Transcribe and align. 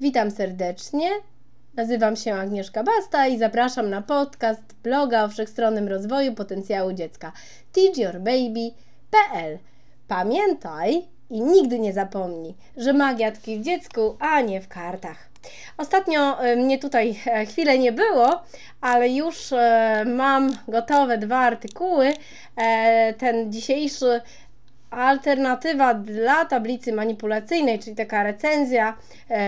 Witam 0.00 0.30
serdecznie. 0.30 1.10
Nazywam 1.74 2.16
się 2.16 2.34
Agnieszka 2.34 2.82
Basta 2.82 3.26
i 3.26 3.38
zapraszam 3.38 3.90
na 3.90 4.02
podcast 4.02 4.62
bloga 4.82 5.24
o 5.24 5.28
wszechstronnym 5.28 5.88
rozwoju 5.88 6.34
potencjału 6.34 6.92
dziecka 6.92 7.32
teachyourbaby.pl. 7.72 9.58
Pamiętaj 10.08 11.02
i 11.30 11.40
nigdy 11.40 11.78
nie 11.78 11.92
zapomnij, 11.92 12.54
że 12.76 12.92
magia 12.92 13.32
tkwi 13.32 13.58
w 13.58 13.64
dziecku, 13.64 14.16
a 14.20 14.40
nie 14.40 14.60
w 14.60 14.68
kartach. 14.68 15.34
Ostatnio 15.76 16.42
e, 16.42 16.56
mnie 16.56 16.78
tutaj 16.78 17.20
e, 17.26 17.46
chwilę 17.46 17.78
nie 17.78 17.92
było, 17.92 18.42
ale 18.80 19.08
już 19.08 19.52
e, 19.52 20.04
mam 20.06 20.56
gotowe 20.68 21.18
dwa 21.18 21.38
artykuły. 21.38 22.12
Ten 23.18 23.52
dzisiejszy 23.52 24.20
alternatywa 24.96 25.94
dla 25.94 26.44
tablicy 26.44 26.92
manipulacyjnej, 26.92 27.78
czyli 27.78 27.96
taka 27.96 28.22
recenzja 28.22 28.96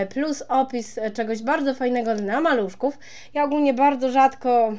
plus 0.09 0.43
opis 0.49 0.99
czegoś 1.13 1.43
bardzo 1.43 1.73
fajnego 1.73 2.15
dla 2.15 2.41
maluszków. 2.41 2.97
Ja 3.33 3.43
ogólnie 3.43 3.73
bardzo 3.73 4.11
rzadko 4.11 4.73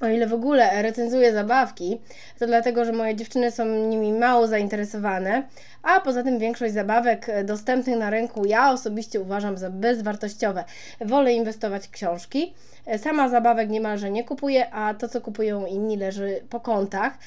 o 0.00 0.08
ile 0.08 0.26
w 0.26 0.34
ogóle 0.34 0.82
recenzuję 0.82 1.32
zabawki, 1.32 2.00
to 2.38 2.46
dlatego, 2.46 2.84
że 2.84 2.92
moje 2.92 3.16
dziewczyny 3.16 3.50
są 3.50 3.64
nimi 3.64 4.12
mało 4.12 4.46
zainteresowane, 4.46 5.42
a 5.82 6.00
poza 6.00 6.22
tym 6.22 6.38
większość 6.38 6.74
zabawek 6.74 7.26
dostępnych 7.44 7.98
na 7.98 8.10
rynku 8.10 8.46
ja 8.46 8.72
osobiście 8.72 9.20
uważam 9.20 9.58
za 9.58 9.70
bezwartościowe. 9.70 10.64
Wolę 11.00 11.32
inwestować 11.32 11.86
w 11.86 11.90
książki. 11.90 12.54
Sama 12.96 13.28
zabawek 13.28 13.70
niemalże 13.70 14.10
nie 14.10 14.24
kupuję, 14.24 14.70
a 14.70 14.94
to, 14.94 15.08
co 15.08 15.20
kupują 15.20 15.66
inni, 15.66 15.96
leży 15.96 16.40
po 16.50 16.60
kątach. 16.60 17.18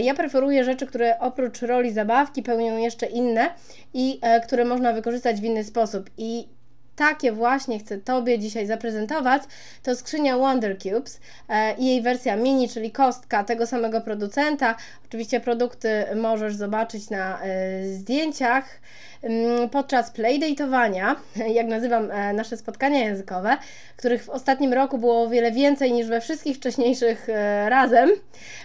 Ja 0.00 0.14
preferuję 0.14 0.64
rzeczy, 0.64 0.86
które 0.86 1.18
oprócz 1.18 1.62
roli 1.62 1.92
zabawki 1.92 2.42
pełnią 2.42 2.76
jeszcze 2.76 3.06
inne 3.06 3.54
i 3.94 4.18
e, 4.22 4.40
które 4.40 4.64
można 4.64 4.92
wykorzystać 4.92 5.40
w 5.40 5.44
inny 5.44 5.64
sposób. 5.64 6.10
I 6.18 6.48
takie 6.96 7.32
właśnie 7.32 7.78
chcę 7.78 7.98
Tobie 7.98 8.38
dzisiaj 8.38 8.66
zaprezentować, 8.66 9.42
to 9.82 9.96
skrzynia 9.96 10.38
Wonder 10.38 10.78
Cubes 10.78 11.20
e, 11.48 11.74
i 11.74 11.86
jej 11.86 12.02
wersja 12.02 12.36
mini, 12.36 12.68
czyli 12.68 12.92
kostka 12.92 13.44
tego 13.44 13.66
samego 13.66 14.00
producenta. 14.00 14.74
Oczywiście 15.10 15.40
produkty 15.40 16.04
możesz 16.16 16.54
zobaczyć 16.54 17.10
na 17.10 17.42
e, 17.42 17.84
zdjęciach 17.84 18.80
mm, 19.22 19.68
podczas 19.68 20.12
playdate'owania, 20.14 21.14
jak 21.58 21.66
nazywam 21.66 22.10
e, 22.10 22.32
nasze 22.32 22.56
spotkania 22.56 22.98
językowe, 22.98 23.56
których 23.96 24.24
w 24.24 24.28
ostatnim 24.28 24.72
roku 24.72 24.98
było 24.98 25.22
o 25.22 25.28
wiele 25.28 25.52
więcej 25.52 25.92
niż 25.92 26.06
we 26.08 26.20
wszystkich 26.20 26.56
wcześniejszych 26.56 27.28
razem. 27.68 28.10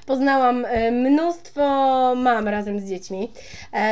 Poznałam 0.05 0.65
mnóstwo 0.91 1.61
mam 2.15 2.47
razem 2.47 2.79
z 2.79 2.89
dziećmi. 2.89 3.31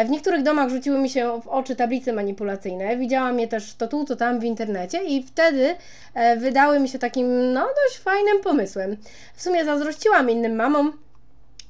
W 0.06 0.10
niektórych 0.10 0.44
domach 0.44 0.70
rzuciły 0.70 1.00
mi 1.00 1.10
się 1.10 1.42
w 1.42 1.48
oczy 1.48 1.76
tablice 1.76 2.14
manipulacyjne. 2.14 2.98
Widziałam 2.98 3.40
je 3.40 3.48
też 3.48 3.76
to 3.76 3.88
tu, 3.88 4.06
to 4.06 4.16
tam 4.16 4.40
w 4.40 4.44
internecie 4.44 5.04
i 5.04 5.24
wtedy 5.24 5.76
e, 6.14 6.38
wydały 6.38 6.80
mi 6.80 6.90
się 6.90 7.00
takim, 7.00 7.54
no, 7.54 7.68
dość 7.86 8.00
fajnym 8.00 8.42
pomysłem. 8.44 8.98
W 9.36 9.42
sumie 9.42 9.66
zazdrościłam 9.66 10.30
innym 10.30 10.56
mamom, 10.56 11.03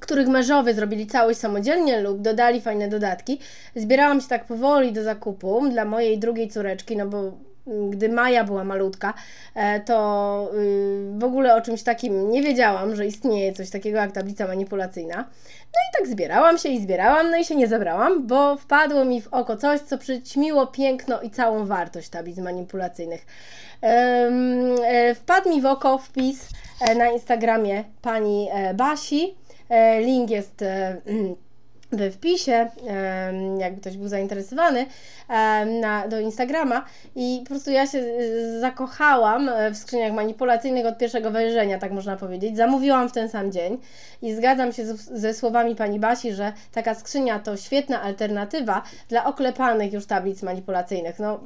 których 0.03 0.27
mężowie 0.27 0.73
zrobili 0.73 1.07
całość 1.07 1.39
samodzielnie 1.39 2.01
lub 2.01 2.21
dodali 2.21 2.61
fajne 2.61 2.87
dodatki. 2.87 3.39
Zbierałam 3.75 4.21
się 4.21 4.27
tak 4.27 4.45
powoli 4.45 4.91
do 4.93 5.03
zakupu 5.03 5.69
dla 5.69 5.85
mojej 5.85 6.19
drugiej 6.19 6.49
córeczki, 6.49 6.97
no 6.97 7.07
bo 7.07 7.31
gdy 7.89 8.09
Maja 8.09 8.43
była 8.43 8.63
malutka, 8.63 9.13
e, 9.55 9.79
to 9.79 10.49
y, 10.53 11.19
w 11.19 11.23
ogóle 11.23 11.55
o 11.55 11.61
czymś 11.61 11.83
takim 11.83 12.31
nie 12.31 12.41
wiedziałam, 12.41 12.95
że 12.95 13.05
istnieje 13.05 13.53
coś 13.53 13.69
takiego 13.69 13.97
jak 13.97 14.11
tablica 14.11 14.47
manipulacyjna. 14.47 15.15
No 15.15 15.79
i 15.89 15.97
tak 15.97 16.07
zbierałam 16.07 16.57
się 16.57 16.69
i 16.69 16.81
zbierałam, 16.81 17.31
no 17.31 17.37
i 17.37 17.45
się 17.45 17.55
nie 17.55 17.67
zabrałam, 17.67 18.27
bo 18.27 18.57
wpadło 18.57 19.05
mi 19.05 19.21
w 19.21 19.27
oko 19.27 19.57
coś, 19.57 19.79
co 19.79 19.97
przyćmiło 19.97 20.67
piękno 20.67 21.21
i 21.21 21.29
całą 21.29 21.65
wartość 21.65 22.09
tablic 22.09 22.37
manipulacyjnych. 22.37 23.25
E, 23.83 25.15
wpadł 25.15 25.49
mi 25.49 25.61
w 25.61 25.65
oko 25.65 25.97
wpis 25.97 26.49
e, 26.81 26.95
na 26.95 27.09
Instagramie 27.09 27.83
pani 28.01 28.49
Basi. 28.73 29.42
Link 29.99 30.29
jest 30.29 30.63
we 31.91 32.11
wpisie, 32.11 32.69
jakby 33.57 33.81
ktoś 33.81 33.97
był 33.97 34.07
zainteresowany, 34.07 34.85
na, 35.81 36.07
do 36.07 36.19
Instagrama 36.19 36.85
i 37.15 37.39
po 37.43 37.49
prostu 37.49 37.71
ja 37.71 37.87
się 37.87 38.03
zakochałam 38.59 39.51
w 39.73 39.77
skrzyniach 39.77 40.13
manipulacyjnych 40.13 40.85
od 40.85 40.97
pierwszego 40.97 41.31
wejrzenia, 41.31 41.79
tak 41.79 41.91
można 41.91 42.17
powiedzieć. 42.17 42.57
Zamówiłam 42.57 43.09
w 43.09 43.11
ten 43.11 43.29
sam 43.29 43.51
dzień 43.51 43.77
i 44.21 44.33
zgadzam 44.33 44.73
się 44.73 44.85
z, 44.85 45.01
ze 45.01 45.33
słowami 45.33 45.75
pani 45.75 45.99
Basi, 45.99 46.33
że 46.33 46.53
taka 46.71 46.95
skrzynia 46.95 47.39
to 47.39 47.57
świetna 47.57 48.01
alternatywa 48.01 48.83
dla 49.09 49.25
oklepanych 49.25 49.93
już 49.93 50.05
tablic 50.05 50.43
manipulacyjnych. 50.43 51.19
No, 51.19 51.39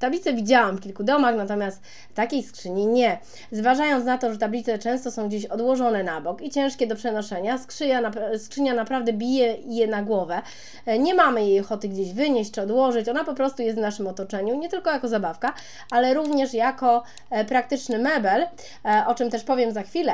Tablice 0.00 0.32
widziałam 0.32 0.76
w 0.76 0.80
kilku 0.80 1.04
domach, 1.04 1.36
natomiast 1.36 1.82
takiej 2.14 2.42
skrzyni 2.42 2.86
nie. 2.86 3.18
Zważając 3.52 4.04
na 4.04 4.18
to, 4.18 4.32
że 4.32 4.38
tablice 4.38 4.78
często 4.78 5.10
są 5.10 5.28
gdzieś 5.28 5.46
odłożone 5.46 6.04
na 6.04 6.20
bok 6.20 6.42
i 6.42 6.50
ciężkie 6.50 6.86
do 6.86 6.96
przenoszenia, 6.96 7.58
skrzynia, 7.58 8.10
skrzynia 8.38 8.74
naprawdę 8.74 9.12
bije 9.12 9.56
je 9.66 9.86
na 9.86 10.02
głowę. 10.02 10.42
E, 10.86 10.98
nie 10.98 11.14
mamy 11.14 11.46
jej 11.46 11.60
ochoty 11.60 11.88
gdzieś 11.88 12.12
wynieść 12.12 12.50
czy 12.50 12.62
odłożyć, 12.62 13.08
ona 13.08 13.24
po 13.24 13.34
prostu 13.34 13.62
jest 13.62 13.78
w 13.78 13.80
naszym 13.80 14.06
otoczeniu, 14.06 14.54
nie 14.54 14.68
tylko 14.68 14.90
jako 14.90 15.08
zabawka, 15.08 15.54
ale 15.90 16.14
również 16.14 16.54
jako 16.54 17.02
e, 17.30 17.44
praktyczny 17.44 17.98
mebel, 17.98 18.46
e, 18.84 19.04
o 19.06 19.14
czym 19.14 19.30
też 19.30 19.44
powiem 19.44 19.72
za 19.72 19.82
chwilę. 19.82 20.12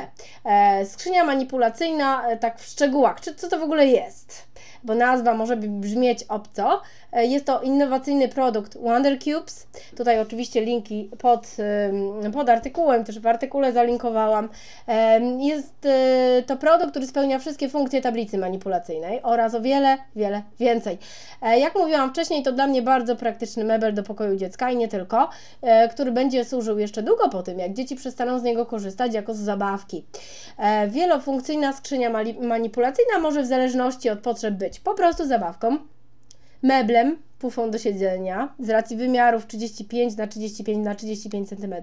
Skrzynia 0.85 1.23
manipulacyjna, 1.23 2.23
tak 2.39 2.59
w 2.59 2.65
szczegółach, 2.65 3.21
czy 3.21 3.35
co 3.35 3.49
to 3.49 3.59
w 3.59 3.63
ogóle 3.63 3.85
jest? 3.85 4.47
Bo 4.85 4.95
nazwa 4.95 5.33
może 5.33 5.57
brzmieć 5.57 6.23
obco. 6.23 6.81
Jest 7.13 7.45
to 7.45 7.61
innowacyjny 7.61 8.27
produkt 8.27 8.77
Wonder 8.77 9.19
Cubes, 9.19 9.67
Tutaj 9.97 10.19
oczywiście 10.19 10.61
linki 10.61 11.09
pod, 11.19 11.47
pod 12.33 12.49
artykułem, 12.49 13.03
też 13.03 13.19
w 13.19 13.27
artykule 13.27 13.73
zalinkowałam. 13.73 14.49
Jest 15.39 15.85
y, 15.85 16.43
to 16.43 16.57
produkt, 16.57 16.91
który 16.91 17.07
spełnia 17.07 17.39
wszystkie 17.39 17.69
funkcje 17.69 18.01
tablicy 18.01 18.37
manipulacyjnej 18.37 19.19
oraz 19.23 19.55
o 19.55 19.61
wiele, 19.61 19.97
wiele 20.15 20.41
więcej. 20.59 20.97
E, 21.41 21.59
jak 21.59 21.75
mówiłam 21.75 22.09
wcześniej, 22.09 22.43
to 22.43 22.51
dla 22.51 22.67
mnie 22.67 22.81
bardzo 22.81 23.15
praktyczny 23.15 23.63
mebel 23.63 23.93
do 23.93 24.03
pokoju 24.03 24.35
dziecka 24.35 24.71
i 24.71 24.75
nie 24.75 24.87
tylko, 24.87 25.29
e, 25.61 25.89
który 25.89 26.11
będzie 26.11 26.45
służył 26.45 26.79
jeszcze 26.79 27.03
długo 27.03 27.29
po 27.29 27.43
tym, 27.43 27.59
jak 27.59 27.73
dzieci 27.73 27.95
przestaną 27.95 28.39
z 28.39 28.43
niego 28.43 28.65
korzystać 28.65 29.13
jako 29.13 29.33
z 29.33 29.37
zabawki. 29.37 30.05
E, 30.57 30.87
wielofunkcyjna 30.87 31.73
skrzynia 31.73 32.09
manipulacyjna 32.41 33.19
może 33.19 33.43
w 33.43 33.45
zależności 33.45 34.09
od 34.09 34.19
potrzeb 34.19 34.53
być 34.53 34.74
po 34.79 34.93
prostu 34.93 35.27
zabawką, 35.27 35.77
meblem, 36.61 37.17
pufą 37.39 37.71
do 37.71 37.77
siedzenia 37.77 38.55
z 38.59 38.69
racji 38.69 38.97
wymiarów 38.97 39.45
35 39.45 40.15
na 40.15 40.27
35 40.27 40.85
na 40.85 40.95
35 40.95 41.49
cm 41.49 41.75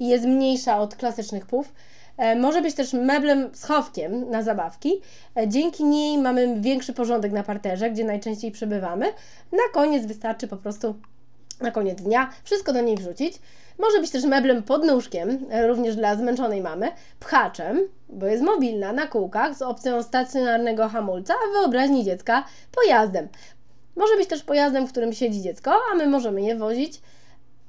i 0.00 0.08
jest 0.08 0.24
mniejsza 0.24 0.78
od 0.78 0.96
klasycznych 0.96 1.46
puf. 1.46 1.72
E, 2.16 2.36
może 2.36 2.62
być 2.62 2.74
też 2.74 2.92
meblem 2.92 3.50
schowkiem 3.54 4.30
na 4.30 4.42
zabawki. 4.42 5.00
E, 5.36 5.48
dzięki 5.48 5.84
niej 5.84 6.18
mamy 6.18 6.60
większy 6.60 6.92
porządek 6.92 7.32
na 7.32 7.42
parterze, 7.42 7.90
gdzie 7.90 8.04
najczęściej 8.04 8.50
przebywamy. 8.50 9.06
Na 9.52 9.62
koniec 9.72 10.06
wystarczy 10.06 10.48
po 10.48 10.56
prostu 10.56 10.94
na 11.60 11.70
koniec 11.70 12.02
dnia 12.02 12.30
wszystko 12.44 12.72
do 12.72 12.80
niej 12.80 12.96
wrzucić. 12.96 13.38
Może 13.78 14.00
być 14.00 14.10
też 14.10 14.24
meblem 14.24 14.62
pod 14.62 14.84
nóżkiem, 14.84 15.46
e, 15.50 15.66
również 15.66 15.96
dla 15.96 16.16
zmęczonej 16.16 16.60
mamy, 16.60 16.88
pchaczem, 17.20 17.88
bo 18.08 18.26
jest 18.26 18.42
mobilna 18.42 18.92
na 18.92 19.06
kółkach 19.06 19.54
z 19.54 19.62
opcją 19.62 20.02
stacjonarnego 20.02 20.88
hamulca, 20.88 21.34
a 21.34 21.60
wyobraźni 21.60 22.04
dziecka 22.04 22.44
pojazdem. 22.72 23.28
Może 23.96 24.16
być 24.16 24.28
też 24.28 24.42
pojazdem, 24.42 24.86
w 24.86 24.90
którym 24.90 25.12
siedzi 25.12 25.42
dziecko, 25.42 25.74
a 25.92 25.94
my 25.94 26.06
możemy 26.06 26.42
je 26.42 26.56
wozić 26.56 27.00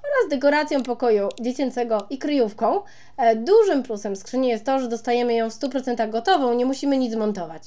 oraz 0.04 0.30
dekoracją 0.30 0.84
pokoju 0.84 1.30
dziecięcego 1.42 2.08
i 2.10 2.18
kryjówką. 2.18 2.82
E, 3.18 3.36
dużym 3.36 3.84
plusem 3.84 4.16
skrzyni 4.16 4.48
jest 4.48 4.66
to, 4.66 4.80
że 4.80 4.88
dostajemy 4.88 5.34
ją 5.34 5.50
w 5.50 5.54
100% 5.54 6.10
gotową, 6.10 6.54
nie 6.54 6.66
musimy 6.66 6.98
nic 6.98 7.16
montować. 7.16 7.64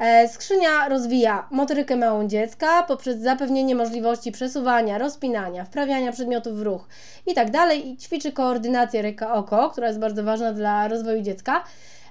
E, 0.00 0.28
skrzynia 0.28 0.88
rozwija 0.88 1.48
motorykę 1.50 1.96
małą 1.96 2.28
dziecka 2.28 2.82
poprzez 2.82 3.18
zapewnienie 3.18 3.74
możliwości 3.74 4.32
przesuwania, 4.32 4.98
rozpinania, 4.98 5.64
wprawiania 5.64 6.12
przedmiotów 6.12 6.58
w 6.58 6.62
ruch 6.62 6.88
itd. 7.26 7.52
Tak 7.52 7.76
i 7.76 7.96
ćwiczy 7.96 8.32
koordynację 8.32 9.02
ręka-oko, 9.02 9.70
która 9.70 9.86
jest 9.86 10.00
bardzo 10.00 10.24
ważna 10.24 10.52
dla 10.52 10.88
rozwoju 10.88 11.22
dziecka. 11.22 11.64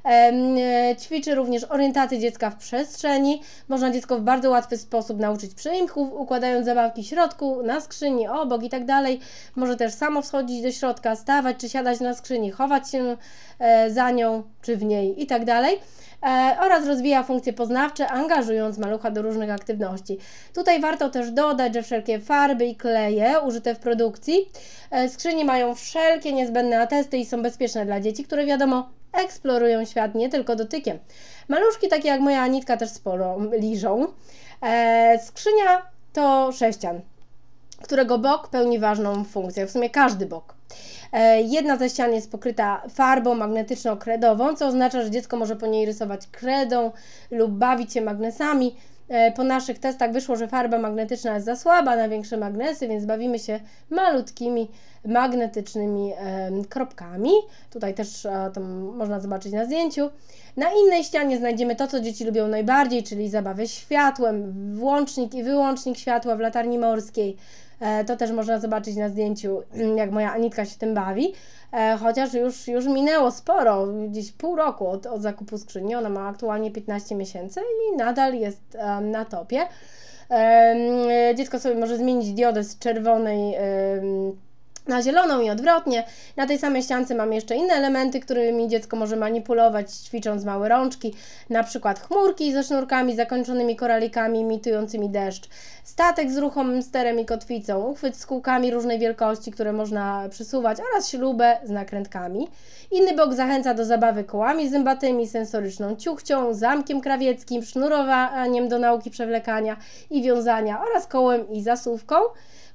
E, 0.06 0.96
ćwiczy 1.00 1.36
również 1.36 1.64
orientację 1.64 2.20
dziecka 2.20 2.50
w 2.50 2.56
przestrzeni. 2.56 3.42
Można 3.68 3.92
dziecko 3.92 4.18
w 4.18 4.22
bardzo 4.22 4.50
łatwy 4.50 4.78
sposób 4.78 5.20
nauczyć 5.20 5.54
przyimków, 5.54 6.14
układając 6.14 6.66
zabawki 6.66 7.04
w 7.04 7.08
środku, 7.08 7.64
na 7.64 7.82
skrzyni, 7.82 8.28
obok 8.28 8.64
i 8.64 8.70
tak 8.70 8.86
dalej. 8.86 9.20
Może 9.56 9.76
też 9.76 9.94
samo 9.94 10.22
wschodzić 10.22 10.62
do 10.62 10.72
środka, 10.72 11.16
stawać 11.16 11.58
czy 11.58 11.70
siadać 11.70 12.00
na 12.00 12.14
skrzyni, 12.14 12.52
chować 12.52 12.92
się 12.92 13.18
e, 13.60 13.92
za 13.92 14.12
nią 14.12 14.44
czy 14.62 14.78
w 14.78 14.84
niej 14.84 15.24
i 15.24 15.26
tak 15.28 15.46
dalej 15.46 15.80
e, 16.24 16.58
oraz 16.60 16.88
rozwija 16.88 17.24
funkcje 17.24 17.54
poznawcze, 17.54 18.08
angażując 18.08 18.78
malucha 18.78 19.12
do 19.12 19.22
różnych 19.22 19.52
aktywności. 19.52 20.18
Tutaj 20.54 20.82
warto 20.82 21.10
też 21.10 21.32
dodać, 21.32 21.74
że 21.74 21.84
wszelkie 21.84 22.20
farby 22.20 22.66
i 22.66 22.76
kleje 22.76 23.40
użyte 23.40 23.76
w 23.76 23.80
produkcji 23.80 24.50
skrzyni 25.10 25.46
mają 25.46 25.76
wszelkie 25.76 26.34
niezbędne 26.34 26.80
atesty 26.82 27.18
i 27.18 27.26
są 27.26 27.42
bezpieczne 27.42 27.86
dla 27.86 28.00
dzieci, 28.00 28.24
które 28.24 28.46
wiadomo 28.46 28.99
eksplorują 29.14 29.86
świat 29.86 30.16
nie 30.16 30.30
tylko 30.30 30.56
dotykiem. 30.56 31.00
Maluszki 31.48 31.88
takie 31.88 32.08
jak 32.08 32.22
moja 32.22 32.42
Anitka 32.42 32.78
też 32.78 32.90
sporo 32.90 33.38
liżą. 33.52 34.08
E, 34.62 35.20
skrzynia 35.24 35.82
to 36.14 36.52
sześcian. 36.52 37.02
którego 37.84 38.18
bok 38.18 38.50
pełni 38.50 38.80
ważną 38.80 39.24
funkcję, 39.24 39.68
w 39.68 39.72
sumie 39.72 39.90
każdy 39.90 40.26
bok. 40.26 40.56
E, 41.14 41.42
jedna 41.42 41.78
ze 41.78 41.90
ścian 41.90 42.14
jest 42.14 42.32
pokryta 42.32 42.84
farbą 42.90 43.36
magnetyczno-kredową, 43.36 44.56
co 44.56 44.68
oznacza, 44.68 45.02
że 45.02 45.12
dziecko 45.12 45.38
może 45.38 45.56
po 45.56 45.68
niej 45.68 45.86
rysować 45.86 46.28
kredą 46.28 46.92
lub 47.32 47.52
bawić 47.52 47.94
się 47.94 48.02
magnesami. 48.02 48.76
E, 49.10 49.32
po 49.32 49.44
naszych 49.44 49.80
testach 49.80 50.12
wyszło, 50.12 50.36
że 50.36 50.48
farba 50.48 50.80
magnetyczna 50.80 51.34
jest 51.34 51.46
za 51.46 51.56
słaba 51.56 51.96
na 51.96 52.10
większe 52.10 52.38
magnesy, 52.38 52.88
więc 52.88 53.06
bawimy 53.06 53.40
się 53.40 53.60
malutkimi 53.90 54.70
magnetycznymi 55.06 56.14
kropkami. 56.70 57.32
Tutaj 57.72 57.94
też 57.94 58.26
e, 58.26 58.52
można 58.96 59.20
zobaczyć 59.20 59.54
na 59.54 59.66
zdjęciu. 59.66 60.10
Na 60.58 60.68
innej 60.72 61.04
ścianie 61.04 61.38
znajdziemy 61.38 61.76
to, 61.76 61.88
co 61.88 62.00
dzieci 62.00 62.26
lubią 62.26 62.48
najbardziej, 62.48 63.04
czyli 63.04 63.30
zabawę 63.30 63.68
światłem, 63.68 64.54
włącznik 64.76 65.34
i 65.34 65.44
wyłącznik 65.44 65.98
światła 65.98 66.36
w 66.36 66.40
latarni 66.40 66.78
morskiej. 66.78 67.38
E, 67.80 68.06
to 68.06 68.16
też 68.16 68.32
można 68.32 68.60
zobaczyć 68.60 68.96
na 68.96 69.10
zdjęciu, 69.10 69.62
jak 69.96 70.12
moja 70.12 70.34
Anitka 70.34 70.66
się 70.66 70.78
tym 70.78 70.94
bawi. 70.94 71.34
E, 71.74 71.98
chociaż 71.98 72.34
już, 72.34 72.68
już 72.68 72.86
minęło 72.86 73.32
sporo, 73.32 73.88
gdzieś 73.88 74.32
pół 74.32 74.56
roku 74.56 74.88
od, 74.88 75.06
od 75.06 75.22
zakupu 75.22 75.58
skrzyni. 75.58 75.96
Ona 75.96 76.10
ma 76.10 76.28
aktualnie 76.28 76.72
15 76.72 77.16
miesięcy 77.16 77.62
i 77.62 77.98
nadal 77.98 78.36
jest 78.36 78.78
na 79.02 79.26
topie. 79.26 79.68
Dziecko 81.36 81.60
sobie 81.60 81.76
może 81.76 81.98
zmienić 81.98 82.34
diodę 82.34 82.64
z 82.64 82.80
czerwonej 82.80 83.56
na 84.88 85.02
zieloną 85.02 85.42
i 85.42 85.50
odwrotnie. 85.50 86.04
Na 86.38 86.48
tej 86.48 86.58
samej 86.58 86.84
ściance 86.84 87.16
mam 87.16 87.34
jeszcze 87.34 87.56
inne 87.56 87.74
elementy, 87.74 88.20
którymi 88.20 88.68
dziecko 88.68 88.98
może 88.98 89.16
manipulować, 89.16 89.92
ćwicząc 89.92 90.46
małe 90.46 90.70
rączki, 90.70 91.14
na 91.50 91.64
przykład 91.64 92.00
chmurki 92.00 92.54
ze 92.54 92.64
sznurkami 92.64 93.16
zakończonymi 93.16 93.76
koralikami 93.76 94.40
imitującymi 94.40 95.10
deszcz, 95.10 95.50
statek 95.84 96.32
z 96.32 96.38
ruchomym 96.38 96.84
sterem 96.84 97.20
i 97.20 97.26
kotwicą, 97.26 97.86
uchwyt 97.86 98.18
z 98.18 98.26
kółkami 98.26 98.72
różnej 98.72 99.00
wielkości, 99.00 99.52
które 99.52 99.74
można 99.74 100.30
przesuwać 100.30 100.78
oraz 100.92 101.10
ślubę 101.10 101.58
z 101.64 101.70
nakrętkami. 101.70 102.48
Inny 102.92 103.16
bok 103.16 103.34
zachęca 103.34 103.74
do 103.74 103.86
zabawy 103.86 104.24
kołami 104.24 104.70
zębatymi, 104.70 105.28
sensoryczną 105.28 105.96
ciuchcią, 105.96 106.54
zamkiem 106.54 107.02
krawieckim, 107.02 107.64
sznurowaniem 107.64 108.70
do 108.70 108.80
nauki 108.80 109.12
przewlekania 109.12 109.78
i 110.10 110.22
wiązania 110.24 110.82
oraz 110.82 111.08
kołem 111.08 111.50
i 111.50 111.62
zasuwką. 111.62 112.16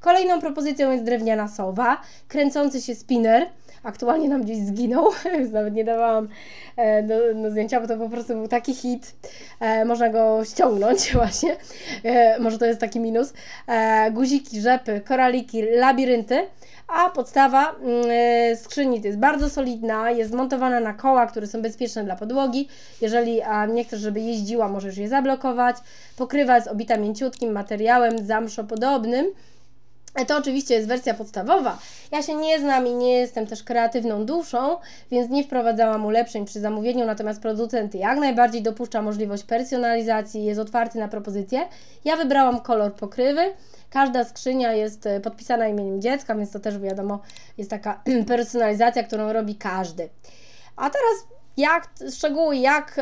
Kolejną 0.05 0.41
propozycją 0.41 0.93
jest 0.93 1.05
drewniana 1.05 1.49
sowa, 1.49 2.01
kręcący 2.29 2.83
się 2.83 2.95
spinner. 2.95 3.47
Aktualnie 3.83 4.29
nam 4.29 4.43
gdzieś 4.43 4.59
zginął, 4.59 5.11
więc 5.33 5.53
nawet 5.53 5.75
nie 5.75 5.85
dawałam 5.85 6.29
e, 6.77 7.03
do, 7.03 7.35
do 7.43 7.51
zdjęcia, 7.51 7.81
bo 7.81 7.87
to 7.87 7.97
po 7.97 8.09
prostu 8.09 8.35
był 8.35 8.49
taki 8.49 8.75
hit. 8.75 9.15
E, 9.61 9.85
można 9.85 10.09
go 10.09 10.45
ściągnąć 10.45 11.12
właśnie. 11.15 11.56
E, 12.05 12.39
może 12.39 12.59
to 12.59 12.67
jest 12.67 12.81
taki 12.81 13.01
minus. 13.01 13.33
Guziki, 14.12 14.61
rzepy, 14.61 15.01
koraliki, 15.01 15.62
labirynty. 15.62 16.47
A 16.89 17.11
podstawa 17.11 17.75
mm, 17.83 18.56
skrzyni 18.56 19.01
to 19.01 19.06
jest 19.06 19.19
bardzo 19.19 19.51
solidna, 19.51 20.11
jest 20.11 20.33
montowana 20.33 20.81
na 20.81 20.95
koła, 20.95 21.27
które 21.27 21.47
są 21.47 21.62
bezpieczne 21.62 22.05
dla 22.05 22.17
podłogi. 22.17 22.69
Jeżeli 23.01 23.41
nie 23.75 23.85
chcesz, 23.85 24.01
żeby 24.01 24.21
jeździła, 24.21 24.69
możesz 24.69 24.97
je 24.97 25.09
zablokować. 25.09 25.77
Pokrywa 26.17 26.56
jest 26.56 26.69
obita 26.69 26.97
mięciutkim 26.97 27.53
materiałem 27.53 28.27
zamszopodobnym. 28.27 29.27
To 30.27 30.37
oczywiście 30.37 30.75
jest 30.75 30.89
wersja 30.89 31.15
podstawowa. 31.15 31.79
Ja 32.13 32.23
się 32.23 32.35
nie 32.35 32.61
znam 32.61 32.87
i 32.87 32.95
nie 32.95 33.13
jestem 33.13 33.47
też 33.47 33.63
kreatywną 33.63 34.27
duszą, 34.27 34.77
więc 35.11 35.31
nie 35.31 35.45
wprowadzałam 35.45 36.07
ulepszeń 36.07 36.45
przy 36.45 36.61
zamówieniu, 36.61 37.07
natomiast 37.07 37.43
producent 37.43 37.95
jak 37.95 38.19
najbardziej 38.19 38.63
dopuszcza 38.63 39.03
możliwość 39.03 39.45
personalizacji, 39.45 40.45
jest 40.45 40.61
otwarty 40.61 40.99
na 40.99 41.09
propozycje. 41.09 41.69
Ja 42.05 42.17
wybrałam 42.17 42.61
kolor 42.61 42.95
pokrywy. 42.95 43.43
Każda 43.91 44.25
skrzynia 44.25 44.73
jest 44.73 45.07
e, 45.07 45.21
podpisana 45.21 45.69
imieniem 45.69 46.01
dziecka, 46.01 46.35
więc 46.35 46.51
to 46.51 46.61
też 46.61 46.79
wiadomo, 46.79 47.21
jest 47.59 47.71
taka 47.71 48.03
personalizacja, 48.27 49.03
którą 49.03 49.33
robi 49.33 49.57
każdy. 49.57 50.09
A 50.77 50.91
teraz 50.91 51.27
jak 51.56 51.89
szczegóły, 52.15 52.56
jak 52.56 53.01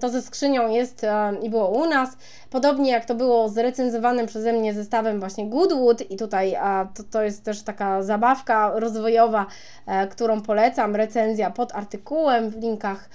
to 0.00 0.08
ze 0.08 0.22
skrzynią 0.22 0.68
jest 0.68 1.06
i 1.42 1.50
było 1.50 1.68
u 1.68 1.86
nas. 1.86 2.16
Podobnie 2.50 2.90
jak 2.90 3.04
to 3.04 3.14
było 3.14 3.48
z 3.48 3.58
recenzowanym 3.58 4.26
przeze 4.26 4.52
mnie 4.52 4.74
zestawem 4.74 5.20
właśnie 5.20 5.46
Goodwood 5.46 6.10
i 6.10 6.16
tutaj 6.16 6.56
a, 6.56 6.88
to, 6.94 7.02
to 7.10 7.22
jest 7.22 7.44
też 7.44 7.62
taka 7.62 8.02
zabawka 8.02 8.72
rozwojowa, 8.74 9.46
e, 9.86 10.06
którą 10.06 10.40
polecam, 10.40 10.96
recenzja 10.96 11.50
pod 11.50 11.74
artykułem 11.74 12.50
w 12.50 12.56
linkach. 12.56 13.08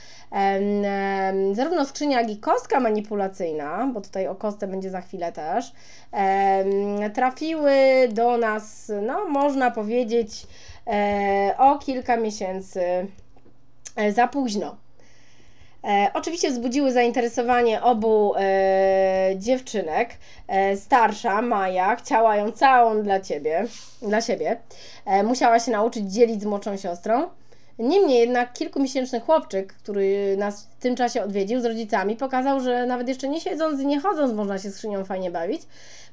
zarówno 1.54 1.86
skrzynia, 1.86 2.22
jak 2.22 2.30
i 2.30 2.38
kostka 2.38 2.80
manipulacyjna, 2.80 3.88
bo 3.94 4.02
tutaj 4.02 4.28
o 4.28 4.36
kostce 4.36 4.68
będzie 4.68 4.90
za 4.90 5.02
chwilę 5.02 5.32
też, 5.32 5.72
trafiły 7.14 7.74
do 8.10 8.38
nas, 8.38 8.92
no 9.02 9.26
można 9.26 9.72
powiedzieć, 9.72 10.48
e, 10.88 11.56
o 11.58 11.80
kilka 11.80 12.18
miesięcy 12.18 13.08
za 14.14 14.28
późno. 14.28 14.76
E, 15.84 16.12
oczywiście 16.14 16.52
wzbudziły 16.52 16.92
zainteresowanie 16.92 17.82
obu 17.82 18.34
e, 18.36 19.34
dziewczynek. 19.36 20.10
E, 20.48 20.78
starsza, 20.78 21.42
Maja, 21.42 21.96
chciała 21.96 22.36
ją 22.36 22.52
całą 22.52 23.04
dla 23.04 23.20
ciebie, 23.20 23.66
dla 24.02 24.22
siebie. 24.22 24.58
E, 25.06 25.24
musiała 25.24 25.60
się 25.60 25.72
nauczyć 25.72 26.14
dzielić 26.14 26.42
z 26.42 26.46
młodszą 26.46 26.78
siostrą. 26.78 27.28
Niemniej 27.80 28.20
jednak 28.20 28.54
kilkumiesięczny 28.54 29.20
chłopczyk, 29.20 29.74
który 29.74 30.38
nas 30.38 30.64
w 30.64 30.82
tym 30.82 30.96
czasie 30.96 31.24
odwiedził 31.24 31.62
z 31.62 31.66
rodzicami, 31.66 32.16
pokazał, 32.16 32.60
że 32.60 32.86
nawet 32.86 33.08
jeszcze 33.08 33.30
nie 33.30 33.42
siedząc 33.42 33.82
i 33.82 33.86
nie 33.86 34.00
chodząc 34.00 34.34
można 34.34 34.58
się 34.58 34.72
skrzynią 34.72 35.06
fajnie 35.06 35.32
bawić. 35.32 35.62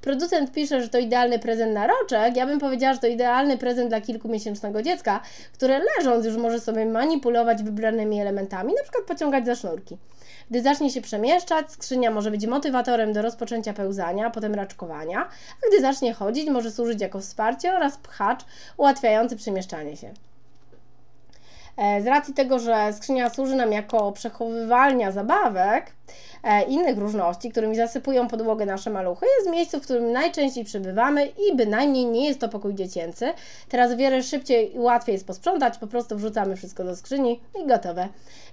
Producent 0.00 0.52
pisze, 0.52 0.82
że 0.82 0.88
to 0.88 0.99
idealny 0.99 1.38
prezent 1.38 1.75
na 1.75 1.87
roczek. 1.87 2.37
Ja 2.37 2.46
bym 2.46 2.58
powiedziała, 2.58 2.94
że 2.94 3.00
to 3.00 3.06
idealny 3.06 3.58
prezent 3.58 3.88
dla 3.88 4.00
kilkumiesięcznego 4.00 4.82
dziecka, 4.82 5.20
które 5.52 5.81
leżąc 5.96 6.26
już 6.26 6.37
może 6.37 6.61
sobie 6.61 6.87
manipulować 6.87 7.62
wybranymi 7.62 8.20
elementami, 8.20 8.75
na 8.75 8.82
przykład 8.82 9.05
pociągać 9.05 9.46
za 9.46 9.55
sznurki. 9.55 9.99
Gdy 10.50 10.62
zacznie 10.62 10.90
się 10.90 11.00
przemieszczać, 11.00 11.72
skrzynia 11.72 12.10
może 12.10 12.31
być 12.31 12.46
motywatorem 12.46 13.12
do 13.12 13.22
rozpoczęcia 13.22 13.72
pełzania, 13.72 14.31
potem 14.31 14.55
raczkowania, 14.55 15.28
a 15.64 15.69
gdy 15.69 15.81
zacznie 15.81 16.12
chodzić, 16.12 16.50
może 16.50 16.70
służyć 16.70 17.00
jako 17.00 17.20
wsparcie 17.20 17.75
oraz 17.75 17.96
pchacz 17.96 18.40
ułatwiający 18.76 19.37
przemieszczanie 19.37 19.96
się. 19.96 20.14
E, 21.76 22.02
z 22.02 22.06
racji 22.06 22.34
tego, 22.34 22.58
że 22.58 22.92
skrzynia 22.92 23.30
służy 23.30 23.56
nam 23.56 23.72
jako 23.72 24.12
przechowywalnia 24.12 25.12
zabawek, 25.12 25.92
innych 26.68 26.98
różności, 26.98 27.50
którymi 27.50 27.76
zasypują 27.76 28.28
podłogę 28.28 28.66
nasze 28.66 28.90
maluchy, 28.90 29.26
jest 29.38 29.50
miejscu, 29.50 29.80
w 29.80 29.82
którym 29.82 30.12
najczęściej 30.12 30.64
przebywamy 30.64 31.26
i 31.26 31.56
bynajmniej 31.56 32.06
nie 32.06 32.26
jest 32.26 32.40
to 32.40 32.48
pokój 32.48 32.74
dziecięcy. 32.74 33.32
Teraz 33.68 33.94
wiele 33.94 34.22
szybciej 34.22 34.76
i 34.76 34.78
łatwiej 34.78 35.12
jest 35.12 35.26
posprzątać, 35.26 35.78
po 35.78 35.86
prostu 35.86 36.16
wrzucamy 36.16 36.56
wszystko 36.56 36.84
do 36.84 36.96
skrzyni 36.96 37.40
i 37.62 37.67
gotowe. 37.67 38.08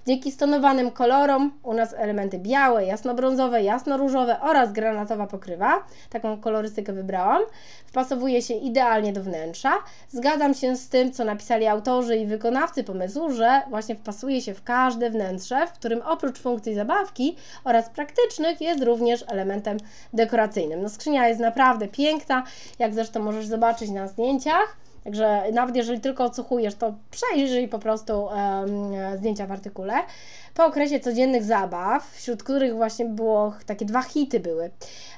Dzięki 0.06 0.32
stonowanym 0.32 0.90
kolorom 0.90 1.52
u 1.62 1.74
nas 1.74 1.94
elementy 1.94 2.38
białe, 2.38 2.86
jasnobrązowe, 2.86 3.62
jasnoróżowe 3.62 4.40
oraz 4.40 4.72
granatowa 4.72 5.26
pokrywa. 5.26 5.84
Taką 6.10 6.40
kolorystykę 6.40 6.92
wybrałam. 6.92 7.42
Wpasowuje 7.86 8.42
się 8.42 8.54
idealnie 8.54 9.12
do 9.12 9.22
wnętrza. 9.22 9.72
Zgadzam 10.08 10.54
się 10.54 10.76
z 10.76 10.88
tym, 10.88 11.12
co 11.12 11.24
napisali 11.24 11.66
autorzy 11.66 12.16
i 12.16 12.26
wykonawcy 12.26 12.84
pomysłu, 12.84 13.32
że 13.32 13.62
właśnie 13.70 13.96
wpasuje 13.96 14.40
się 14.40 14.54
w 14.54 14.64
każde 14.64 15.10
wnętrze, 15.10 15.66
w 15.66 15.72
którym 15.72 16.02
oprócz 16.02 16.38
funkcji 16.38 16.74
zabawki 16.74 17.36
oraz 17.64 17.90
praktycznych 17.90 18.60
jest 18.60 18.82
również 18.82 19.24
elementem 19.28 19.76
dekoracyjnym. 20.12 20.82
No 20.82 20.88
skrzynia 20.88 21.28
jest 21.28 21.40
naprawdę 21.40 21.88
piękna, 21.88 22.44
jak 22.78 22.94
zresztą 22.94 23.20
możesz 23.20 23.46
zobaczyć 23.46 23.90
na 23.90 24.08
zdjęciach. 24.08 24.81
Także 25.04 25.42
nawet 25.52 25.76
jeżeli 25.76 26.00
tylko 26.00 26.24
odsłuchujesz, 26.24 26.74
to 26.74 26.94
przejrzyj 27.10 27.68
po 27.68 27.78
prostu 27.78 28.24
um, 28.24 29.16
zdjęcia 29.16 29.46
w 29.46 29.52
artykule. 29.52 29.94
Po 30.54 30.64
okresie 30.64 31.00
codziennych 31.00 31.44
zabaw, 31.44 32.10
wśród 32.10 32.42
których 32.42 32.74
właśnie 32.74 33.04
było 33.04 33.54
takie 33.66 33.84
dwa 33.84 34.02
hity 34.02 34.40
były. 34.40 34.70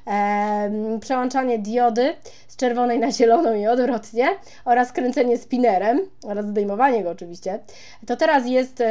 Um, 0.07 1.01
przełączanie 1.01 1.59
diody 1.59 2.15
z 2.49 2.57
czerwonej 2.57 2.99
na 2.99 3.13
zieloną 3.13 3.55
i 3.55 3.67
odwrotnie 3.67 4.29
oraz 4.65 4.93
kręcenie 4.93 5.39
spinnerem 5.39 6.01
oraz 6.25 6.47
zdejmowanie 6.47 7.05
go 7.05 7.11
oczywiście. 7.11 7.59
To 8.07 8.17
teraz 8.17 8.47
jest 8.47 8.83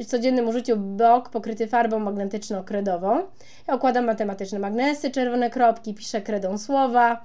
w 0.00 0.06
codziennym 0.06 0.48
użyciu 0.48 0.76
blok 0.76 1.28
pokryty 1.28 1.66
farbą 1.66 1.98
magnetyczno-kredową. 1.98 3.20
Ja 3.68 3.74
układam 3.74 4.04
matematyczne 4.04 4.58
magnesy, 4.58 5.10
czerwone 5.10 5.50
kropki, 5.50 5.94
piszę 5.94 6.20
kredą 6.20 6.58
słowa. 6.58 7.24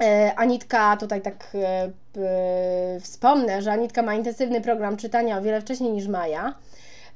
E, 0.00 0.34
Anitka, 0.36 0.96
tutaj 0.96 1.22
tak 1.22 1.46
e, 1.54 3.00
wspomnę, 3.00 3.62
że 3.62 3.72
Anitka 3.72 4.02
ma 4.02 4.14
intensywny 4.14 4.60
program 4.60 4.96
czytania 4.96 5.38
o 5.38 5.42
wiele 5.42 5.60
wcześniej 5.60 5.92
niż 5.92 6.08
Maja. 6.08 6.54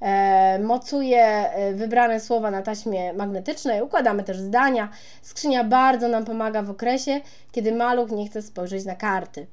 E, 0.00 0.58
mocuje 0.58 1.50
wybrane 1.74 2.20
słowa 2.20 2.50
na 2.50 2.62
taśmie 2.62 3.12
magnetycznej, 3.12 3.82
układamy 3.82 4.22
też 4.22 4.38
zdania. 4.38 4.88
Skrzynia 5.22 5.64
bardzo 5.64 6.08
nam 6.08 6.24
pomaga 6.24 6.62
w 6.62 6.70
okresie, 6.70 7.20
kiedy 7.52 7.72
maluch 7.72 8.10
nie 8.10 8.26
chce 8.26 8.42
spojrzeć 8.42 8.84
na 8.84 8.94
karty. 8.94 9.46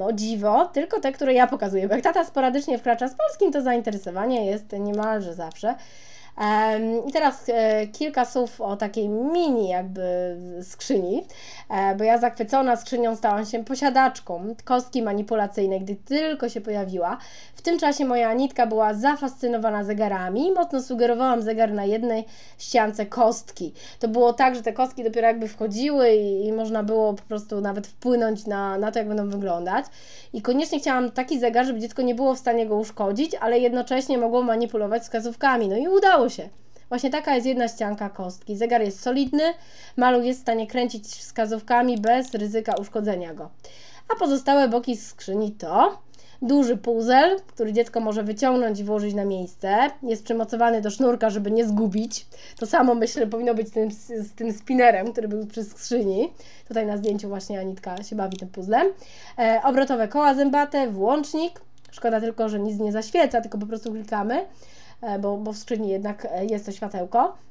O 0.00 0.12
dziwo, 0.12 0.66
tylko 0.72 1.00
te, 1.00 1.12
które 1.12 1.34
ja 1.34 1.46
pokazuję, 1.46 1.88
bo 1.88 1.94
jak 1.94 2.04
tata 2.04 2.24
sporadycznie 2.24 2.78
wkracza 2.78 3.08
z 3.08 3.14
polskim, 3.14 3.52
to 3.52 3.62
zainteresowanie 3.62 4.46
jest 4.46 4.72
niemalże 4.72 5.34
zawsze. 5.34 5.74
I 7.06 7.12
teraz 7.12 7.48
e, 7.48 7.86
kilka 7.86 8.24
słów 8.24 8.60
o 8.60 8.76
takiej 8.76 9.08
mini 9.08 9.68
jakby 9.68 10.36
skrzyni, 10.62 11.24
e, 11.70 11.94
bo 11.94 12.04
ja 12.04 12.18
zachwycona 12.18 12.76
skrzynią 12.76 13.16
stałam 13.16 13.46
się 13.46 13.64
posiadaczką 13.64 14.54
kostki 14.64 15.02
manipulacyjnej, 15.02 15.80
gdy 15.80 15.96
tylko 15.96 16.48
się 16.48 16.60
pojawiła. 16.60 17.18
W 17.54 17.62
tym 17.62 17.78
czasie 17.78 18.04
moja 18.04 18.30
Anitka 18.30 18.66
była 18.66 18.94
zafascynowana 18.94 19.84
zegarami 19.84 20.46
i 20.46 20.52
mocno 20.52 20.82
sugerowałam 20.82 21.42
zegar 21.42 21.72
na 21.72 21.84
jednej 21.84 22.24
ściance 22.58 23.06
kostki. 23.06 23.72
To 23.98 24.08
było 24.08 24.32
tak, 24.32 24.54
że 24.54 24.62
te 24.62 24.72
kostki 24.72 25.04
dopiero 25.04 25.26
jakby 25.26 25.48
wchodziły 25.48 26.10
i, 26.10 26.46
i 26.46 26.52
można 26.52 26.82
było 26.82 27.14
po 27.14 27.22
prostu 27.22 27.60
nawet 27.60 27.86
wpłynąć 27.86 28.46
na, 28.46 28.78
na 28.78 28.92
to, 28.92 28.98
jak 28.98 29.08
będą 29.08 29.30
wyglądać. 29.30 29.86
I 30.32 30.42
koniecznie 30.42 30.78
chciałam 30.78 31.10
taki 31.10 31.40
zegar, 31.40 31.66
żeby 31.66 31.80
dziecko 31.80 32.02
nie 32.02 32.14
było 32.14 32.34
w 32.34 32.38
stanie 32.38 32.66
go 32.66 32.76
uszkodzić, 32.76 33.34
ale 33.34 33.58
jednocześnie 33.58 34.18
mogło 34.18 34.42
manipulować 34.42 35.02
wskazówkami. 35.02 35.68
No 35.68 35.76
i 35.76 35.88
udało 35.88 36.25
się. 36.28 36.48
Właśnie 36.88 37.10
taka 37.10 37.34
jest 37.34 37.46
jedna 37.46 37.68
ścianka 37.68 38.10
kostki. 38.10 38.56
Zegar 38.56 38.82
jest 38.82 39.02
solidny, 39.02 39.42
maluch 39.96 40.24
jest 40.24 40.38
w 40.38 40.42
stanie 40.42 40.66
kręcić 40.66 41.04
wskazówkami 41.06 41.98
bez 41.98 42.34
ryzyka 42.34 42.74
uszkodzenia 42.80 43.34
go. 43.34 43.50
A 44.08 44.18
pozostałe 44.18 44.68
boki 44.68 44.96
skrzyni 44.96 45.52
to 45.52 46.06
duży 46.42 46.76
puzzle, 46.76 47.36
który 47.46 47.72
dziecko 47.72 48.00
może 48.00 48.22
wyciągnąć 48.22 48.80
i 48.80 48.84
włożyć 48.84 49.14
na 49.14 49.24
miejsce. 49.24 49.90
Jest 50.02 50.24
przymocowany 50.24 50.80
do 50.80 50.90
sznurka, 50.90 51.30
żeby 51.30 51.50
nie 51.50 51.66
zgubić. 51.66 52.26
To 52.58 52.66
samo 52.66 52.94
myślę 52.94 53.26
powinno 53.26 53.54
być 53.54 53.68
z 53.68 53.70
tym, 53.70 53.90
z 53.90 54.32
tym 54.32 54.52
spinnerem, 54.52 55.12
który 55.12 55.28
był 55.28 55.46
przy 55.46 55.64
skrzyni. 55.64 56.32
Tutaj 56.68 56.86
na 56.86 56.96
zdjęciu 56.96 57.28
właśnie 57.28 57.60
Anitka 57.60 58.02
się 58.02 58.16
bawi 58.16 58.36
tym 58.36 58.48
puzzlem. 58.48 58.86
E, 59.38 59.60
obrotowe 59.64 60.08
koła 60.08 60.34
zębate, 60.34 60.88
włącznik. 60.88 61.60
Szkoda 61.90 62.20
tylko, 62.20 62.48
że 62.48 62.60
nic 62.60 62.78
nie 62.78 62.92
zaświeca, 62.92 63.40
tylko 63.40 63.58
po 63.58 63.66
prostu 63.66 63.92
klikamy, 63.92 64.46
bo, 65.18 65.36
bo 65.36 65.52
w 65.52 65.58
skrzyni 65.58 65.88
jednak 65.88 66.26
e, 66.30 66.46
jest 66.46 66.66
to 66.66 66.72
światełko. 66.72 67.46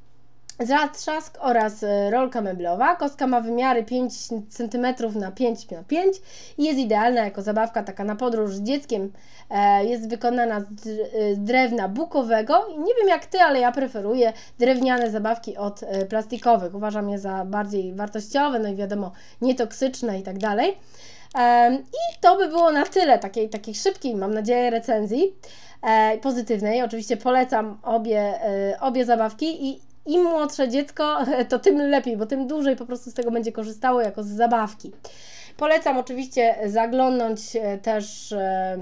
Zatrzask 0.59 1.37
oraz 1.41 1.83
e, 1.83 2.11
rolka 2.11 2.41
meblowa. 2.41 2.95
Kostka 2.95 3.27
ma 3.27 3.41
wymiary 3.41 3.83
5 3.83 4.13
cm 4.49 4.85
na 5.15 5.31
5 5.31 5.71
na 5.71 5.83
5 5.83 6.17
i 6.57 6.63
jest 6.63 6.79
idealna 6.79 7.25
jako 7.25 7.41
zabawka 7.41 7.83
taka 7.83 8.03
na 8.03 8.15
podróż 8.15 8.55
z 8.55 8.61
dzieckiem. 8.61 9.11
E, 9.49 9.85
jest 9.85 10.09
wykonana 10.09 10.61
z 10.61 10.87
e, 10.87 11.35
drewna 11.35 11.89
bukowego 11.89 12.67
i 12.67 12.79
nie 12.79 12.93
wiem 12.99 13.07
jak 13.07 13.25
Ty, 13.25 13.39
ale 13.39 13.59
ja 13.59 13.71
preferuję 13.71 14.33
drewniane 14.59 15.11
zabawki 15.11 15.57
od 15.57 15.81
plastikowych. 16.09 16.75
Uważam 16.75 17.09
je 17.09 17.19
za 17.19 17.45
bardziej 17.45 17.93
wartościowe, 17.93 18.59
no 18.59 18.69
i 18.69 18.75
wiadomo, 18.75 19.11
nietoksyczne 19.41 20.19
i 20.19 20.23
tak 20.23 20.37
dalej. 20.37 20.77
I 21.79 22.21
to 22.21 22.37
by 22.37 22.47
było 22.47 22.71
na 22.71 22.85
tyle 22.85 23.19
takiej, 23.19 23.49
takiej 23.49 23.75
szybkiej, 23.75 24.15
mam 24.15 24.33
nadzieję, 24.33 24.69
recenzji 24.69 25.35
pozytywnej. 26.21 26.81
Oczywiście 26.81 27.17
polecam 27.17 27.77
obie, 27.83 28.39
obie 28.79 29.05
zabawki 29.05 29.69
i 29.69 29.81
im 30.05 30.23
młodsze 30.23 30.69
dziecko, 30.69 31.17
to 31.49 31.59
tym 31.59 31.77
lepiej, 31.77 32.17
bo 32.17 32.25
tym 32.25 32.47
dłużej 32.47 32.75
po 32.75 32.85
prostu 32.85 33.11
z 33.11 33.13
tego 33.13 33.31
będzie 33.31 33.51
korzystało 33.51 34.01
jako 34.01 34.23
z 34.23 34.27
zabawki. 34.27 34.91
Polecam 35.57 35.97
oczywiście 35.97 36.55
zaglądnąć 36.65 37.55
e, 37.55 37.77
też 37.77 38.31
e, 38.31 38.77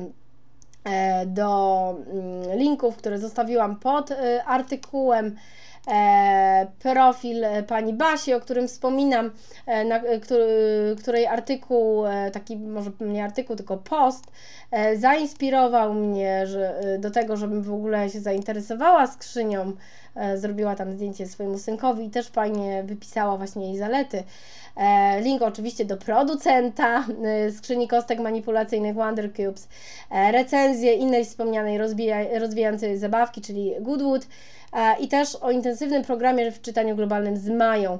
e, 0.83 1.25
do 1.25 1.95
mm, 2.12 2.60
linków, 2.60 2.95
które 2.98 3.19
zostawiłam 3.19 3.79
pod 3.79 4.10
artykułem. 4.45 5.36
Profil 6.79 7.43
pani 7.67 7.93
Basi, 7.93 8.33
o 8.33 8.39
którym 8.39 8.67
wspominam, 8.67 9.31
na, 9.85 9.99
który, 10.21 10.95
której 10.99 11.27
artykuł, 11.27 12.03
taki 12.33 12.57
może 12.57 12.91
nie 12.99 13.23
artykuł, 13.23 13.55
tylko 13.55 13.77
post, 13.77 14.23
zainspirował 14.95 15.93
mnie 15.93 16.47
że, 16.47 16.81
do 16.99 17.11
tego, 17.11 17.37
żebym 17.37 17.63
w 17.63 17.73
ogóle 17.73 18.09
się 18.09 18.19
zainteresowała 18.19 19.07
skrzynią 19.07 19.73
E, 20.15 20.37
zrobiła 20.37 20.75
tam 20.75 20.93
zdjęcie 20.93 21.27
swojemu 21.27 21.57
synkowi 21.57 22.05
i 22.05 22.09
też 22.09 22.27
fajnie 22.27 22.83
wypisała 22.83 23.37
właśnie 23.37 23.67
jej 23.67 23.77
zalety. 23.77 24.23
E, 24.77 25.21
link 25.21 25.41
oczywiście 25.41 25.85
do 25.85 25.97
producenta 25.97 27.05
e, 27.23 27.51
skrzyni 27.51 27.87
kostek 27.87 28.19
manipulacyjnych 28.19 28.95
Wonder 28.95 29.33
Cubes, 29.33 29.67
recenzję 30.31 30.93
innej 30.93 31.25
wspomnianej 31.25 31.77
rozwija, 31.77 32.39
rozwijającej 32.39 32.97
zabawki, 32.97 33.41
czyli 33.41 33.73
Goodwood 33.79 34.27
i 34.99 35.07
też 35.07 35.35
o 35.35 35.51
intensywnym 35.51 36.03
programie 36.03 36.51
w 36.51 36.61
czytaniu 36.61 36.95
globalnym 36.95 37.37
z 37.37 37.49
Mają, 37.49 37.99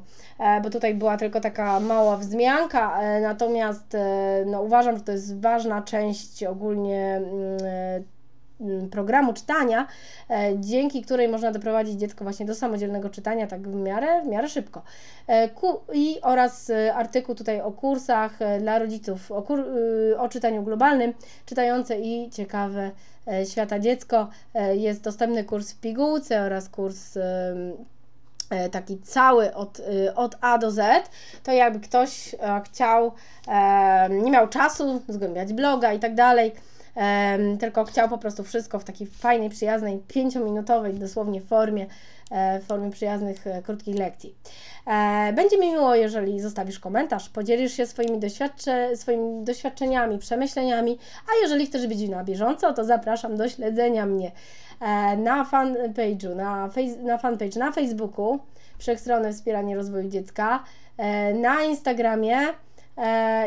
bo 0.64 0.70
tutaj 0.70 0.96
była 0.96 1.18
tylko 1.18 1.42
taka 1.42 1.80
mała 1.80 2.18
wzmianka, 2.18 3.00
natomiast 3.22 3.98
no, 4.46 4.62
uważam, 4.62 4.98
że 4.98 5.04
to 5.04 5.12
jest 5.12 5.42
ważna 5.42 5.82
część 5.82 6.44
ogólnie 6.44 7.22
Mm, 7.34 8.04
programu 8.92 9.34
czytania, 9.34 9.88
e, 10.30 10.60
dzięki 10.60 11.02
której 11.02 11.28
można 11.28 11.52
doprowadzić 11.52 12.00
dziecko 12.00 12.24
właśnie 12.24 12.46
do 12.46 12.56
samodzielnego 12.56 13.10
czytania 13.10 13.48
tak 13.48 13.68
w 13.68 13.76
miarę, 13.76 14.22
w 14.22 14.28
miarę 14.28 14.50
szybko. 14.50 14.82
E, 15.30 15.50
I 15.94 16.22
oraz 16.22 16.70
e, 16.70 16.94
artykuł 16.96 17.36
tutaj 17.36 17.62
o 17.62 17.72
kursach 17.72 18.40
dla 18.60 18.80
rodziców 18.80 19.32
o, 19.32 19.42
kur, 19.42 19.66
o 20.18 20.30
czytaniu 20.30 20.64
globalnym, 20.64 21.14
czytające 21.46 22.00
i 22.00 22.30
ciekawe 22.30 22.92
świata 23.52 23.80
dziecko. 23.80 24.28
Jest 24.74 25.04
dostępny 25.04 25.44
kurs 25.44 25.72
w 25.72 25.80
pigułce 25.80 26.42
oraz 26.42 26.70
kurs 26.70 27.18
taki 28.72 29.00
cały 29.00 29.54
od, 29.54 29.82
od 30.16 30.36
A 30.42 30.58
do 30.58 30.72
Z, 30.72 31.10
to 31.44 31.52
jakby 31.52 31.80
ktoś 31.80 32.36
chciał, 32.66 33.12
nie 34.10 34.32
miał 34.32 34.48
czasu 34.48 35.02
zgłębiać 35.08 35.54
bloga 35.54 35.94
i 35.94 36.00
tak 36.00 36.16
dalej, 36.16 36.52
tylko 37.60 37.86
chciał 37.86 38.10
po 38.10 38.18
prostu 38.18 38.44
wszystko 38.44 38.80
w 38.80 38.84
takiej 38.84 39.08
fajnej, 39.08 39.50
przyjaznej, 39.50 40.00
pięciominutowej 40.08 40.94
dosłownie 40.94 41.42
formie, 41.42 41.86
e, 42.32 42.60
w 42.60 42.64
formie 42.64 42.92
przyjaznych, 42.92 43.48
e, 43.48 43.62
krótkich 43.62 43.96
lekcji. 43.96 44.36
E, 44.88 45.34
będzie 45.34 45.58
mi 45.58 45.72
miło, 45.72 45.96
jeżeli 45.96 46.40
zostawisz 46.40 46.80
komentarz, 46.80 47.30
podzielisz 47.30 47.74
się 47.74 47.86
swoimi, 47.86 48.20
doświadcze, 48.20 48.98
swoimi 48.98 49.44
doświadczeniami, 49.44 50.20
przemyśleniami, 50.20 51.00
a 51.28 51.42
jeżeli 51.42 51.66
chcesz 51.66 51.88
być 51.88 52.10
na 52.10 52.24
bieżąco, 52.24 52.74
to 52.74 52.84
zapraszam 52.84 53.38
do 53.38 53.50
śledzenia 53.50 54.06
mnie 54.06 54.32
na 55.18 55.44
fanpage'u, 55.52 56.36
na, 56.36 56.70
na 57.04 57.18
fanpage 57.18 57.60
na 57.60 57.72
Facebooku, 57.72 58.40
Wszechstronne 58.78 59.34
Wspieranie 59.34 59.76
Rozwoju 59.76 60.10
Dziecka, 60.10 60.64
na 61.34 61.64
Instagramie, 61.64 62.38
E, 62.38 62.73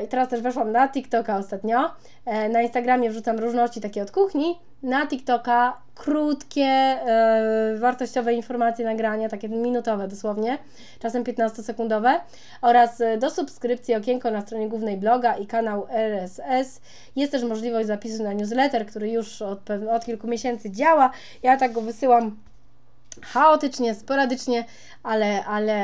I 0.05 0.09
teraz 0.09 0.29
też 0.29 0.41
weszłam 0.41 0.73
na 0.73 0.89
TikToka 0.89 1.37
ostatnio. 1.37 1.91
E, 2.25 2.49
na 2.49 2.63
Instagramie 2.63 3.11
wrzucam 3.11 3.39
różności 3.39 3.81
takie 3.81 4.03
od 4.03 4.11
kuchni. 4.11 4.59
Na 4.83 5.07
TikToka 5.07 5.77
krótkie, 5.95 6.65
e, 6.65 7.77
wartościowe 7.79 8.35
informacje, 8.35 8.85
nagrania, 8.85 9.29
takie 9.29 9.49
minutowe 9.49 10.09
dosłownie, 10.09 10.59
czasem 10.99 11.25
15-sekundowe. 11.25 12.21
Oraz 12.63 13.03
do 13.19 13.31
subskrypcji 13.31 13.95
okienko 13.95 14.31
na 14.31 14.41
stronie 14.41 14.69
głównej 14.69 14.97
bloga 14.97 15.37
i 15.37 15.47
kanał 15.47 15.87
RSS. 15.91 16.81
Jest 17.17 17.33
też 17.33 17.45
możliwość 17.45 17.87
zapisu 17.87 18.23
na 18.23 18.33
newsletter, 18.33 18.87
który 18.87 19.11
już 19.11 19.43
od, 19.43 19.71
od 19.91 20.05
kilku 20.05 20.29
miesięcy 20.29 20.71
działa. 20.71 21.11
Ja 21.43 21.57
tak 21.57 21.73
go 21.73 21.81
wysyłam 21.81 22.37
chaotycznie, 23.23 23.95
sporadycznie, 23.95 24.65
ale, 25.03 25.45
ale 25.45 25.77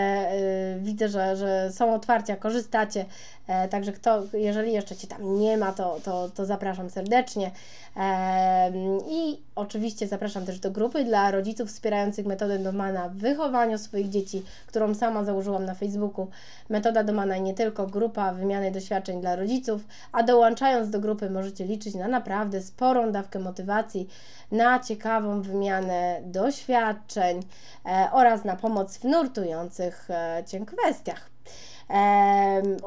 yy, 0.75 0.81
widzę, 0.81 1.09
że, 1.09 1.37
że 1.37 1.73
są 1.73 1.95
otwarcia, 1.95 2.37
korzystacie. 2.37 3.05
E, 3.47 3.69
także 3.69 3.93
kto, 3.93 4.23
jeżeli 4.33 4.73
jeszcze 4.73 4.97
Cię 4.97 5.07
tam 5.07 5.39
nie 5.39 5.57
ma, 5.57 5.73
to, 5.73 6.01
to, 6.05 6.29
to 6.29 6.47
zapraszam 6.47 6.91
serdecznie. 6.91 7.51
E, 7.97 8.73
I 9.11 9.39
oczywiście 9.55 10.09
zapraszam 10.09 10.47
też 10.47 10.59
do 10.59 10.71
grupy 10.71 11.05
dla 11.05 11.31
rodziców 11.31 11.69
wspierających 11.69 12.27
metodę 12.27 12.59
Domana 12.59 13.09
w 13.09 13.15
wychowaniu 13.15 13.79
swoich 13.79 14.09
dzieci, 14.09 14.43
którą 14.67 14.95
sama 14.95 15.25
założyłam 15.25 15.65
na 15.65 15.75
Facebooku. 15.75 16.29
Metoda 16.69 17.05
Domana 17.05 17.37
nie 17.37 17.55
tylko 17.55 17.87
grupa 17.87 18.33
wymiany 18.33 18.71
doświadczeń 18.71 19.21
dla 19.21 19.37
rodziców, 19.37 19.83
a 20.13 20.23
dołączając 20.23 20.91
do 20.91 21.01
grupy 21.01 21.31
możecie 21.31 21.65
liczyć 21.65 21.95
na 21.95 22.09
naprawdę 22.09 22.63
sporą 22.63 23.13
dawkę 23.13 23.39
motywacji, 23.39 24.09
na 24.53 24.81
ciekawą 24.81 25.43
wymianę 25.43 26.21
doświadczeń 26.25 27.41
e, 27.87 28.09
oraz 28.13 28.45
na 28.45 28.57
pomoc 28.57 28.99
w 28.99 29.05
nurtujących 29.05 30.09
Cię 30.47 30.67
kwestiach. 30.67 31.33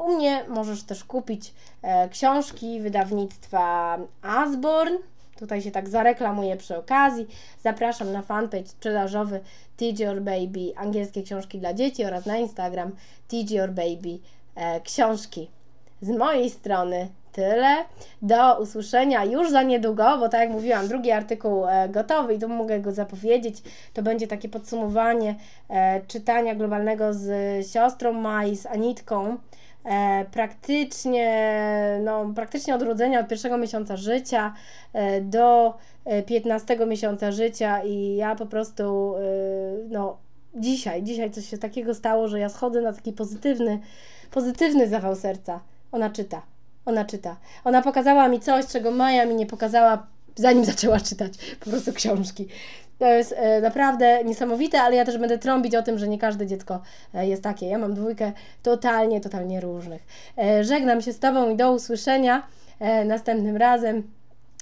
U 0.06 0.16
mnie 0.16 0.46
możesz 0.48 0.84
też 0.84 1.04
kupić 1.04 1.54
e, 1.82 2.10
książki 2.10 2.82
wydawnictwa 2.82 3.98
Asborn. 4.22 4.94
Tutaj 5.40 5.62
się 5.62 5.72
tak 5.72 5.90
zareklamuję 5.90 6.58
przy 6.58 6.78
okazji. 6.78 7.28
Zapraszam 7.64 8.12
na 8.12 8.22
fanpage 8.22 8.68
sprzedażowy 8.68 9.40
Teach 9.78 10.00
Your 10.00 10.22
Baby 10.22 10.74
angielskie 10.76 11.24
książki 11.24 11.60
dla 11.60 11.74
dzieci 11.74 12.06
oraz 12.06 12.26
na 12.26 12.38
Instagram 12.38 12.92
Teach 13.28 13.52
Your 13.52 13.72
Baby 13.72 14.20
e, 14.56 14.82
książki. 14.82 15.50
Z 16.02 16.10
mojej 16.10 16.50
strony 16.50 17.10
tyle. 17.36 17.76
Do 18.22 18.60
usłyszenia 18.60 19.26
już 19.26 19.52
za 19.52 19.64
niedługo, 19.64 20.18
bo 20.18 20.30
tak 20.30 20.42
jak 20.42 20.50
mówiłam, 20.50 20.88
drugi 20.88 21.12
artykuł 21.12 21.66
e, 21.68 21.90
gotowy 21.90 22.34
i 22.34 22.40
tu 22.40 22.48
mogę 22.50 22.80
go 22.80 22.92
zapowiedzieć. 22.92 23.62
To 23.94 24.02
będzie 24.04 24.28
takie 24.28 24.50
podsumowanie 24.50 25.36
e, 25.70 26.02
czytania 26.08 26.56
globalnego 26.56 27.14
z 27.14 27.28
siostrą 27.72 28.14
Maj, 28.14 28.56
z 28.56 28.66
Anitką. 28.66 29.38
e, 29.86 30.26
praktycznie, 30.32 31.30
no, 32.04 32.32
praktycznie 32.36 32.76
od 32.76 32.82
urodzenia, 32.82 33.20
od 33.20 33.28
pierwszego 33.28 33.58
miesiąca 33.58 33.98
życia 33.98 34.54
e, 34.94 35.22
do 35.22 35.74
e, 36.06 36.24
15 36.24 36.86
miesiąca 36.88 37.32
życia 37.32 37.84
i 37.84 38.16
ja 38.16 38.36
po 38.36 38.46
prostu, 38.46 39.16
e, 39.16 39.22
no, 39.90 40.18
dzisiaj, 40.56 41.04
dzisiaj 41.04 41.32
coś 41.32 41.50
się 41.50 41.58
takiego 41.58 41.94
stało, 41.94 42.28
że 42.28 42.40
ja 42.40 42.50
schodzę 42.50 42.82
na 42.82 42.94
taki 42.94 43.14
pozytywny, 43.14 43.80
pozytywny 44.32 44.88
zawał 44.88 45.16
serca. 45.16 45.60
Ona 45.92 46.10
czyta, 46.10 46.42
ona 46.86 47.06
czyta. 47.06 47.38
Ona 47.64 47.82
pokazała 47.82 48.28
mi 48.28 48.40
coś, 48.40 48.68
czego 48.68 48.92
Maja 48.92 49.26
mi 49.26 49.36
nie 49.36 49.46
pokazała, 49.46 50.08
zanim 50.36 50.66
zaczęła 50.72 51.00
czytać 51.00 51.34
po 51.60 51.70
prostu 51.70 51.94
książki. 51.94 52.48
To 53.00 53.06
jest 53.06 53.34
e, 53.38 53.62
naprawdę 53.62 54.24
niesamowite, 54.24 54.82
ale 54.82 54.96
ja 54.96 55.06
też 55.06 55.18
będę 55.18 55.38
trąbić 55.38 55.76
o 55.76 55.82
tym, 55.82 56.00
że 56.00 56.08
nie 56.08 56.20
każde 56.20 56.48
dziecko 56.48 56.82
e, 57.14 57.28
jest 57.28 57.44
takie. 57.44 57.66
Ja 57.68 57.78
mam 57.78 57.94
dwójkę 57.94 58.32
totalnie, 58.64 59.22
totalnie 59.22 59.62
różnych. 59.62 60.02
E, 60.38 60.64
żegnam 60.64 61.02
się 61.02 61.14
z 61.14 61.20
Tobą 61.20 61.50
i 61.50 61.56
do 61.56 61.72
usłyszenia 61.72 62.48
następnym 63.06 63.58
razem. 63.58 64.04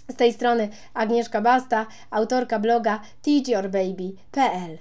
Z 0.10 0.16
tej 0.16 0.34
strony 0.34 0.70
Agnieszka 0.94 1.42
Basta, 1.42 1.86
autorka 2.12 2.60
bloga 2.60 3.00
teachyourbaby.pl 3.22 4.78